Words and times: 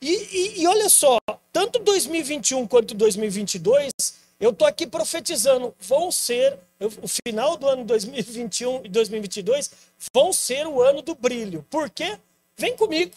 E, 0.00 0.10
e, 0.10 0.62
e 0.62 0.66
olha 0.66 0.88
só, 0.88 1.18
tanto 1.52 1.80
2021 1.80 2.66
quanto 2.66 2.94
2022, 2.94 3.90
eu 4.38 4.50
estou 4.50 4.66
aqui 4.66 4.86
profetizando, 4.86 5.74
vão 5.80 6.12
ser, 6.12 6.56
o 7.02 7.08
final 7.08 7.56
do 7.56 7.66
ano 7.66 7.84
2021 7.84 8.84
e 8.84 8.88
2022 8.88 9.70
vão 10.14 10.32
ser 10.32 10.66
o 10.66 10.80
ano 10.80 11.02
do 11.02 11.14
brilho. 11.14 11.66
Por 11.68 11.90
quê? 11.90 12.18
Vem 12.56 12.76
comigo. 12.76 13.12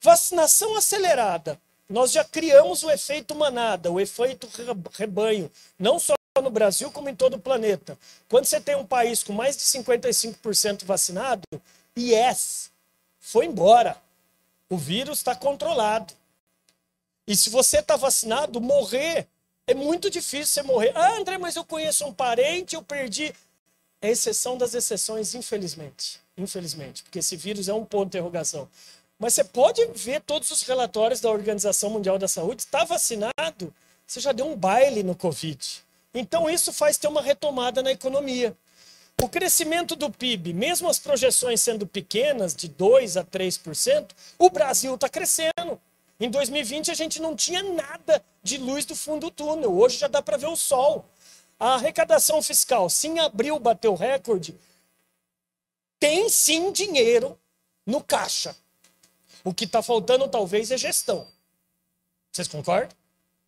Vacinação 0.00 0.74
acelerada. 0.76 1.60
Nós 1.88 2.12
já 2.12 2.24
criamos 2.24 2.82
o 2.82 2.90
efeito 2.90 3.34
manada, 3.34 3.92
o 3.92 4.00
efeito 4.00 4.48
rebanho, 4.92 5.50
não 5.78 5.98
só 5.98 6.14
no 6.42 6.50
Brasil, 6.50 6.90
como 6.90 7.08
em 7.08 7.14
todo 7.14 7.34
o 7.34 7.40
planeta. 7.40 7.98
Quando 8.28 8.46
você 8.46 8.60
tem 8.60 8.74
um 8.74 8.86
país 8.86 9.22
com 9.22 9.32
mais 9.32 9.56
de 9.56 9.62
55% 9.62 10.84
vacinado, 10.84 11.42
yes, 11.96 12.70
foi 13.20 13.46
embora. 13.46 13.96
O 14.68 14.76
vírus 14.76 15.18
está 15.18 15.34
controlado. 15.34 16.14
E 17.26 17.36
se 17.36 17.50
você 17.50 17.78
está 17.78 17.96
vacinado, 17.96 18.60
morrer 18.60 19.28
é 19.68 19.74
muito 19.74 20.08
difícil 20.08 20.46
você 20.46 20.62
morrer. 20.62 20.92
Ah, 20.94 21.16
André, 21.16 21.38
mas 21.38 21.56
eu 21.56 21.64
conheço 21.64 22.06
um 22.06 22.12
parente, 22.14 22.76
eu 22.76 22.82
perdi. 22.82 23.34
É 24.00 24.10
exceção 24.10 24.56
das 24.56 24.74
exceções, 24.74 25.34
infelizmente. 25.34 26.20
Infelizmente, 26.36 27.02
porque 27.02 27.18
esse 27.18 27.36
vírus 27.36 27.68
é 27.68 27.74
um 27.74 27.84
ponto 27.84 28.04
de 28.04 28.18
interrogação. 28.18 28.68
Mas 29.18 29.34
você 29.34 29.42
pode 29.42 29.84
ver 29.86 30.20
todos 30.20 30.50
os 30.50 30.62
relatórios 30.62 31.20
da 31.20 31.30
Organização 31.30 31.90
Mundial 31.90 32.18
da 32.18 32.28
Saúde. 32.28 32.62
Está 32.62 32.84
vacinado, 32.84 33.74
você 34.06 34.20
já 34.20 34.30
deu 34.30 34.46
um 34.46 34.54
baile 34.54 35.02
no 35.02 35.16
Covid. 35.16 35.84
Então, 36.14 36.48
isso 36.48 36.72
faz 36.72 36.96
ter 36.96 37.08
uma 37.08 37.22
retomada 37.22 37.82
na 37.82 37.90
economia. 37.90 38.56
O 39.22 39.28
crescimento 39.28 39.96
do 39.96 40.10
PIB, 40.10 40.52
mesmo 40.52 40.88
as 40.88 40.98
projeções 40.98 41.60
sendo 41.62 41.86
pequenas, 41.86 42.54
de 42.54 42.68
2% 42.68 43.20
a 43.20 43.24
3%, 43.24 44.10
o 44.38 44.50
Brasil 44.50 44.94
está 44.94 45.08
crescendo. 45.08 45.80
Em 46.20 46.30
2020, 46.30 46.90
a 46.90 46.94
gente 46.94 47.20
não 47.20 47.34
tinha 47.34 47.62
nada 47.62 48.22
de 48.42 48.58
luz 48.58 48.84
do 48.84 48.94
fundo 48.94 49.26
do 49.26 49.30
túnel. 49.30 49.74
Hoje 49.74 49.98
já 49.98 50.06
dá 50.06 50.20
para 50.20 50.36
ver 50.36 50.48
o 50.48 50.56
sol. 50.56 51.06
A 51.58 51.74
arrecadação 51.74 52.42
fiscal, 52.42 52.88
sim, 52.90 53.14
em 53.14 53.20
abril 53.20 53.58
bateu 53.58 53.94
recorde. 53.94 54.54
Tem 55.98 56.28
sim 56.28 56.70
dinheiro 56.70 57.38
no 57.86 58.02
caixa. 58.02 58.54
O 59.42 59.54
que 59.54 59.64
está 59.64 59.82
faltando 59.82 60.28
talvez 60.28 60.70
é 60.70 60.76
gestão. 60.76 61.26
Vocês 62.30 62.48
concordam? 62.48 62.94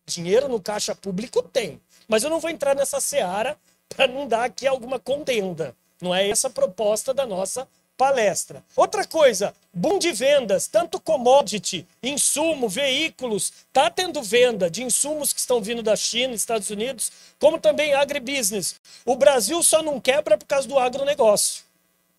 Dinheiro 0.07 0.47
no 0.47 0.59
caixa 0.59 0.95
público 0.95 1.43
tem. 1.43 1.79
Mas 2.07 2.23
eu 2.23 2.29
não 2.29 2.39
vou 2.39 2.49
entrar 2.49 2.75
nessa 2.75 2.99
seara 2.99 3.59
para 3.89 4.07
não 4.07 4.27
dar 4.27 4.45
aqui 4.45 4.67
alguma 4.67 4.99
contenda. 4.99 5.75
Não 6.01 6.15
é 6.15 6.29
essa 6.29 6.47
a 6.47 6.51
proposta 6.51 7.13
da 7.13 7.25
nossa 7.25 7.67
palestra. 7.97 8.63
Outra 8.77 9.05
coisa, 9.05 9.53
boom 9.73 9.99
de 9.99 10.13
vendas, 10.13 10.67
tanto 10.67 11.01
commodity, 11.01 11.85
insumo, 12.01 12.69
veículos, 12.69 13.51
tá 13.73 13.89
tendo 13.89 14.23
venda 14.23 14.69
de 14.69 14.81
insumos 14.81 15.33
que 15.33 15.39
estão 15.41 15.61
vindo 15.61 15.83
da 15.83 15.97
China, 15.97 16.33
Estados 16.33 16.69
Unidos, 16.69 17.11
como 17.37 17.59
também 17.59 17.93
agribusiness. 17.93 18.75
O 19.05 19.17
Brasil 19.17 19.61
só 19.61 19.83
não 19.83 19.99
quebra 19.99 20.37
por 20.37 20.45
causa 20.45 20.65
do 20.65 20.79
agronegócio. 20.79 21.63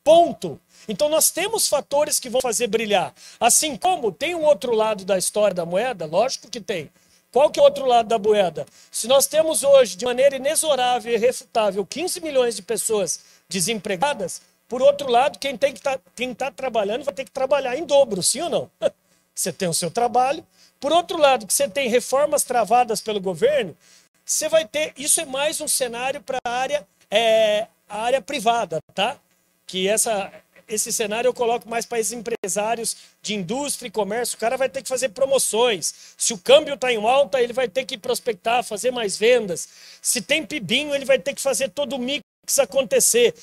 Ponto. 0.05 0.61
Então 0.87 1.09
nós 1.09 1.31
temos 1.31 1.67
fatores 1.67 2.21
que 2.21 2.29
vão 2.29 2.43
fazer 2.43 2.67
brilhar. 2.67 3.15
Assim 3.39 3.75
como 3.75 4.13
tem 4.13 4.35
um 4.35 4.45
outro 4.45 4.75
lado 4.75 5.07
da 5.07 5.17
história 5.17 5.55
da 5.55 5.65
moeda, 5.65 6.05
lógico 6.05 6.51
que 6.51 6.61
tem. 6.61 6.91
Qual 7.33 7.51
que 7.51 7.61
é 7.61 7.63
o 7.63 7.67
outro 7.67 7.87
lado 7.87 8.09
da 8.09 8.19
moeda? 8.19 8.67
Se 8.91 9.07
nós 9.07 9.27
temos 9.27 9.63
hoje, 9.63 9.97
de 9.97 10.05
maneira 10.05 10.37
inexorável 10.37 11.13
e 11.13 11.15
irrefutável, 11.15 11.87
15 11.87 12.21
milhões 12.21 12.57
de 12.57 12.63
pessoas 12.63 13.21
desempregadas, 13.49 14.43
por 14.69 14.83
outro 14.83 15.11
lado, 15.11 15.39
quem 15.39 15.57
tem 15.57 15.73
que 15.73 15.81
tá, 15.81 15.99
tá 16.37 16.51
trabalhando 16.51 17.05
vai 17.05 17.15
ter 17.15 17.25
que 17.25 17.31
trabalhar 17.31 17.77
em 17.77 17.85
dobro, 17.85 18.23
sim 18.23 18.41
ou 18.41 18.49
não? 18.49 18.71
Você 19.35 19.53
tem 19.53 19.69
o 19.69 19.75
seu 19.75 19.91
trabalho. 19.91 20.47
Por 20.79 20.93
outro 20.93 21.19
lado, 21.19 21.47
que 21.47 21.53
você 21.53 21.69
tem 21.69 21.89
reformas 21.89 22.43
travadas 22.43 23.01
pelo 23.01 23.21
governo, 23.21 23.77
você 24.25 24.49
vai 24.49 24.67
ter. 24.67 24.93
Isso 24.97 25.21
é 25.21 25.25
mais 25.25 25.61
um 25.61 25.69
cenário 25.69 26.23
para 26.23 26.39
a 26.45 26.51
área, 26.51 26.87
é, 27.11 27.67
área 27.89 28.21
privada, 28.21 28.81
tá? 28.95 29.19
Que 29.67 29.89
essa, 29.89 30.33
esse 30.71 30.93
cenário 30.93 31.29
eu 31.29 31.35
coloco 31.35 31.69
mais 31.69 31.85
para 31.85 31.99
esses 31.99 32.13
empresários 32.13 32.97
de 33.21 33.35
indústria 33.35 33.89
e 33.89 33.91
comércio. 33.91 34.37
O 34.37 34.41
cara 34.41 34.57
vai 34.57 34.69
ter 34.69 34.83
que 34.83 34.89
fazer 34.89 35.11
promoções. 35.11 36.15
Se 36.17 36.33
o 36.33 36.39
câmbio 36.39 36.75
está 36.75 36.93
em 36.93 37.05
alta, 37.05 37.43
ele 37.43 37.53
vai 37.53 37.69
ter 37.69 37.85
que 37.85 37.99
prospectar, 37.99 38.63
fazer 38.63 38.91
mais 38.91 39.19
vendas. 39.19 39.69
Se 40.01 40.23
tem 40.23 40.47
pibinho, 40.47 40.95
ele 40.95 41.05
vai 41.05 41.19
ter 41.19 41.35
que 41.35 41.41
fazer 41.41 41.71
todo 41.71 41.97
o 41.97 41.99
mix 41.99 42.23
acontecer. 42.59 43.35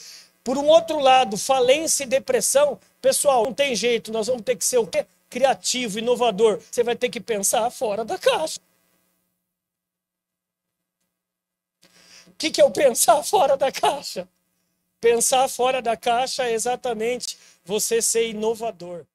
Por 0.44 0.58
um 0.58 0.66
outro 0.68 1.00
lado, 1.00 1.38
falência 1.38 2.06
e 2.06 2.08
depressão, 2.08 2.80
pessoal, 3.02 3.44
não 3.44 3.54
tem 3.54 3.76
jeito, 3.76 4.12
nós 4.14 4.28
vamos 4.28 4.44
ter 4.44 4.56
que 4.56 4.64
ser 4.64 4.78
o 4.78 4.88
quê? 4.88 5.06
Criativo, 5.30 6.00
inovador. 6.00 6.62
Você 6.72 6.84
vai 6.84 6.96
ter 6.96 7.10
que 7.10 7.20
pensar 7.20 7.70
fora 7.70 8.06
da 8.06 8.18
caixa. 8.18 8.60
O 12.28 12.32
que, 12.38 12.50
que 12.52 12.62
é 12.62 12.64
o 12.64 12.72
pensar 12.72 13.22
fora 13.24 13.58
da 13.58 13.72
caixa? 13.72 14.28
Pensar 15.00 15.48
fora 15.48 15.82
da 15.82 15.96
caixa 15.96 16.46
é 16.46 16.54
exatamente 16.54 17.38
você 17.64 18.02
ser 18.02 18.30
inovador. 18.30 19.06